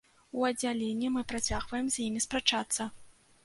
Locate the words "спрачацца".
2.29-2.93